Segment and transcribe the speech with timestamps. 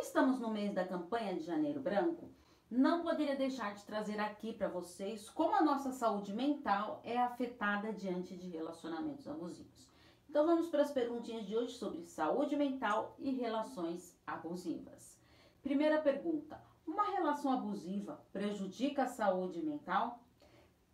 [0.00, 2.30] Estamos no mês da campanha de Janeiro Branco,
[2.70, 7.92] não poderia deixar de trazer aqui para vocês como a nossa saúde mental é afetada
[7.92, 9.86] diante de relacionamentos abusivos.
[10.28, 15.20] Então vamos para as perguntinhas de hoje sobre saúde mental e relações abusivas.
[15.62, 20.24] Primeira pergunta: uma relação abusiva prejudica a saúde mental?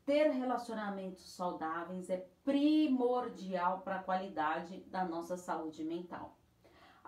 [0.05, 6.37] Ter relacionamentos saudáveis é primordial para a qualidade da nossa saúde mental.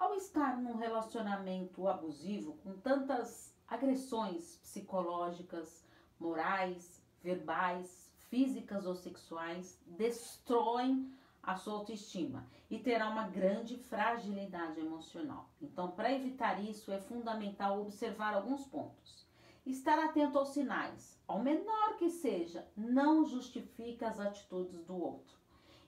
[0.01, 5.85] Ao estar num relacionamento abusivo com tantas agressões psicológicas,
[6.21, 15.51] morais, verbais, físicas ou sexuais destroem a sua autoestima e terá uma grande fragilidade emocional.
[15.61, 19.27] Então, para evitar isso, é fundamental observar alguns pontos.
[19.67, 25.37] Estar atento aos sinais, ao menor que seja, não justifica as atitudes do outro.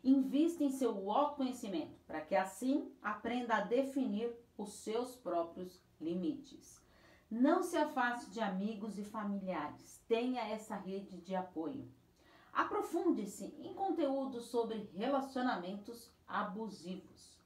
[0.02, 6.80] Invista em seu autoconhecimento, para que assim aprenda a definir os seus próprios limites.
[7.30, 10.02] Não se afaste de amigos e familiares.
[10.08, 11.86] Tenha essa rede de apoio.
[12.52, 17.38] Aprofunde-se em conteúdos sobre relacionamentos abusivos.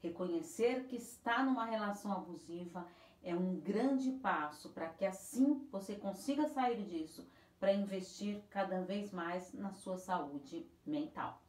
[0.00, 2.86] Reconhecer que está numa relação abusiva
[3.22, 7.26] é um grande passo para que assim você consiga sair disso
[7.58, 11.40] para investir cada vez mais na sua saúde mental.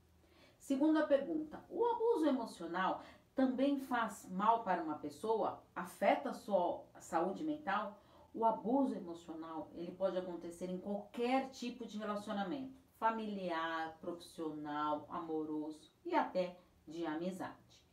[0.63, 3.03] Segunda pergunta: o abuso emocional
[3.35, 7.99] também faz mal para uma pessoa, afeta a sua saúde mental,
[8.33, 16.15] o abuso emocional, ele pode acontecer em qualquer tipo de relacionamento, familiar, profissional, amoroso e
[16.15, 17.83] até de amizade.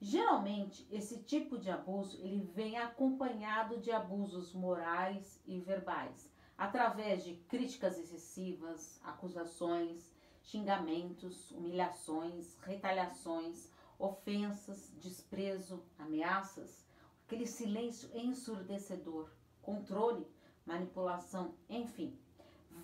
[0.00, 7.34] Geralmente, esse tipo de abuso, ele vem acompanhado de abusos morais e verbais, através de
[7.48, 10.12] críticas excessivas, acusações,
[10.42, 16.84] xingamentos, humilhações, retaliações, ofensas, desprezo, ameaças,
[17.24, 19.30] aquele silêncio ensurdecedor,
[19.62, 20.26] controle,
[20.66, 22.16] manipulação, enfim,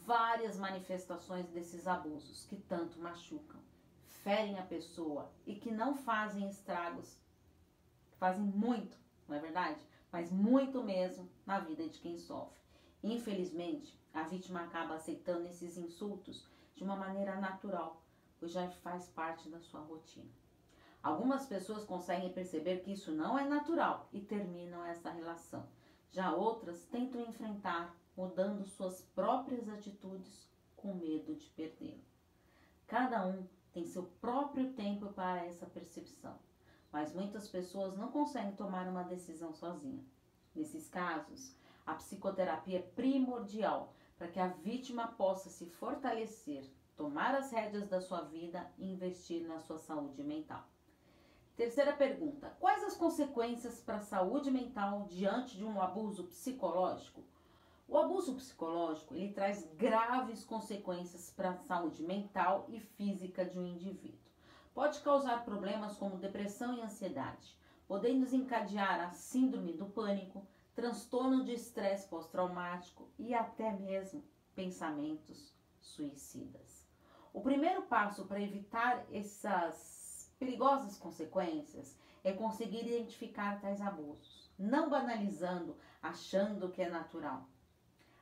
[0.07, 3.61] várias manifestações desses abusos que tanto machucam,
[4.23, 7.19] ferem a pessoa e que não fazem estragos,
[8.19, 8.97] fazem muito,
[9.29, 9.81] não é verdade?
[10.11, 12.59] Mas muito mesmo na vida de quem sofre.
[13.03, 16.47] Infelizmente, a vítima acaba aceitando esses insultos
[16.79, 18.01] de uma maneira natural,
[18.39, 20.31] pois já faz parte da sua rotina.
[21.03, 25.67] Algumas pessoas conseguem perceber que isso não é natural e terminam essa relação.
[26.13, 32.01] Já outras tentam enfrentar, mudando suas próprias atitudes com medo de perdê-lo.
[32.87, 36.39] Cada um tem seu próprio tempo para essa percepção,
[36.93, 40.05] mas muitas pessoas não conseguem tomar uma decisão sozinha.
[40.55, 46.65] Nesses casos, a psicoterapia é primordial para que a vítima possa se fortalecer,
[46.97, 50.67] tomar as rédeas da sua vida e investir na sua saúde mental.
[51.57, 57.23] Terceira pergunta: quais as consequências para a saúde mental diante de um abuso psicológico?
[57.89, 63.67] O abuso psicológico ele traz graves consequências para a saúde mental e física de um
[63.67, 64.19] indivíduo.
[64.75, 67.57] Pode causar problemas como depressão e ansiedade,
[67.87, 70.47] podendo desencadear a síndrome do pânico,
[70.79, 74.23] transtorno de estresse pós-traumático e até mesmo
[74.55, 76.87] pensamentos suicidas.
[77.33, 85.77] O primeiro passo para evitar essas perigosas consequências é conseguir identificar tais abusos, não banalizando,
[86.01, 87.49] achando que é natural.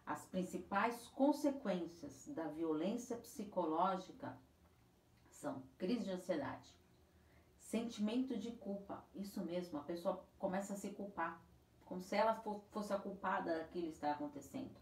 [0.06, 4.34] As principais consequências da violência psicológica
[5.28, 6.75] são crise de ansiedade,
[7.59, 11.45] sentimento de culpa, isso mesmo, a pessoa começa a se culpar,
[11.87, 12.35] como se ela
[12.71, 14.77] fosse a culpada daquilo que está acontecendo.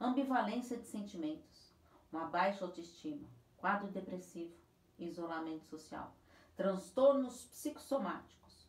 [0.00, 1.72] Ambivalência de sentimentos,
[2.12, 4.56] uma baixa autoestima, quadro depressivo,
[4.98, 6.12] isolamento social
[6.58, 8.68] transtornos psicossomáticos,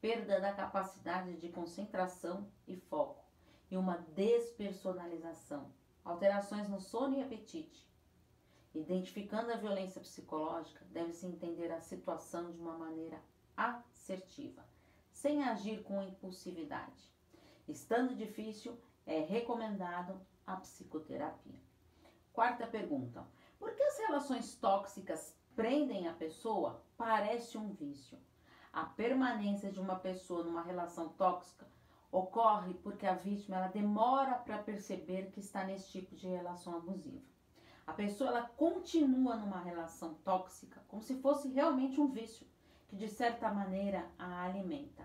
[0.00, 3.24] perda da capacidade de concentração e foco
[3.68, 5.68] e uma despersonalização,
[6.04, 7.84] alterações no sono e apetite.
[8.72, 13.20] Identificando a violência psicológica, deve-se entender a situação de uma maneira
[13.56, 14.64] assertiva,
[15.10, 17.12] sem agir com impulsividade.
[17.68, 21.58] Estando difícil, é recomendado a psicoterapia.
[22.32, 23.26] Quarta pergunta:
[23.58, 28.18] por que as relações tóxicas prendem a pessoa parece um vício.
[28.72, 31.66] A permanência de uma pessoa numa relação tóxica
[32.10, 37.24] ocorre porque a vítima ela demora para perceber que está nesse tipo de relação abusiva.
[37.86, 42.46] A pessoa ela continua numa relação tóxica como se fosse realmente um vício
[42.88, 45.04] que de certa maneira a alimenta.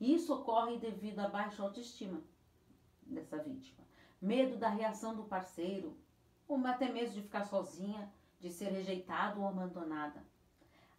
[0.00, 2.22] Isso ocorre devido à baixa autoestima
[3.02, 3.84] dessa vítima,
[4.20, 5.96] medo da reação do parceiro,
[6.46, 10.24] ou até mesmo de ficar sozinha de ser rejeitado ou abandonada.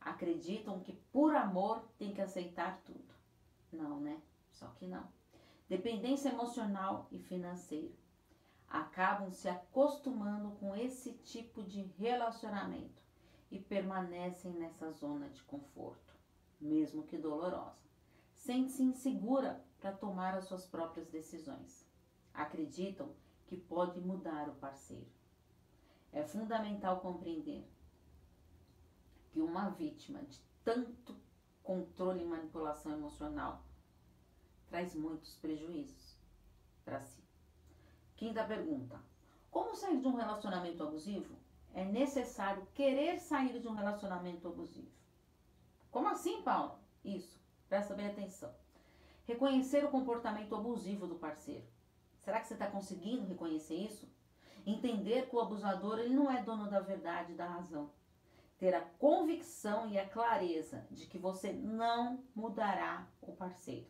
[0.01, 3.13] Acreditam que por amor tem que aceitar tudo.
[3.71, 4.21] Não, né?
[4.51, 5.07] Só que não.
[5.67, 7.93] dependência emocional e financeira.
[8.67, 13.01] Acabam se acostumando com esse tipo de relacionamento
[13.49, 16.13] e permanecem nessa zona de conforto,
[16.59, 17.88] mesmo que dolorosa.
[18.39, 21.85] Sente-se insegura para tomar as suas próprias decisões.
[22.33, 23.13] Acreditam
[23.45, 25.11] que pode mudar o parceiro.
[26.13, 27.67] É fundamental compreender
[29.29, 31.15] que uma vítima de tanto
[31.61, 33.61] controle e manipulação emocional
[34.69, 36.15] traz muitos prejuízos
[36.85, 37.21] para si.
[38.15, 38.97] Quinta pergunta:
[39.51, 41.37] Como sair de um relacionamento abusivo?
[41.73, 44.91] É necessário querer sair de um relacionamento abusivo.
[45.91, 46.79] Como assim, Paulo?
[47.03, 47.39] Isso,
[47.69, 48.53] presta bem atenção.
[49.25, 51.63] Reconhecer o comportamento abusivo do parceiro.
[52.17, 54.09] Será que você está conseguindo reconhecer isso?
[54.65, 57.89] Entender que o abusador ele não é dono da verdade da razão.
[58.57, 63.87] Ter a convicção e a clareza de que você não mudará o parceiro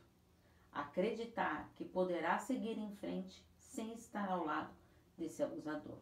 [0.72, 4.74] acreditar que poderá seguir em frente sem estar ao lado
[5.18, 5.98] desse abusador.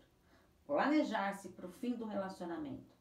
[0.65, 2.95] Planejar-se para o fim do relacionamento.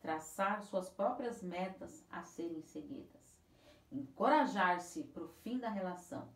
[0.00, 3.33] Traçar suas próprias metas a serem seguidas.
[3.90, 6.28] Encorajar-se para o fim da relação.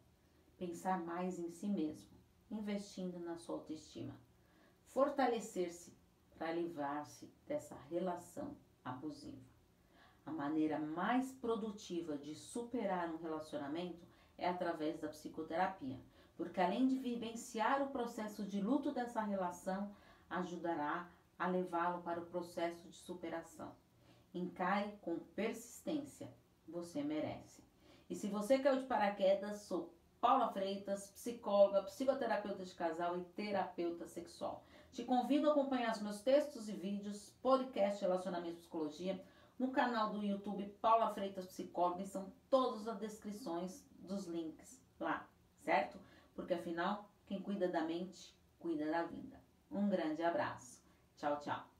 [0.56, 2.16] Pensar mais em si mesmo,
[2.50, 4.14] investindo na sua autoestima.
[4.88, 5.96] Fortalecer-se
[6.36, 9.42] para livrar-se dessa relação abusiva.
[10.24, 14.06] A maneira mais produtiva de superar um relacionamento
[14.36, 15.98] é através da psicoterapia,
[16.36, 19.90] porque além de vivenciar o processo de luto dessa relação,
[20.30, 23.74] ajudará a levá-lo para o processo de superação.
[24.34, 26.30] Encare com persistência,
[26.70, 27.62] você merece.
[28.08, 34.06] E se você caiu de paraquedas, sou Paula Freitas, psicóloga, psicoterapeuta de casal e terapeuta
[34.06, 34.64] sexual.
[34.92, 39.22] Te convido a acompanhar os meus textos e vídeos, podcast Relacionamento e Psicologia,
[39.58, 45.28] no canal do YouTube Paula Freitas Psicóloga, e são todas as descrições dos links lá,
[45.58, 45.98] certo?
[46.34, 49.40] Porque afinal, quem cuida da mente, cuida da vida.
[49.70, 50.82] Um grande abraço.
[51.16, 51.77] Tchau, tchau.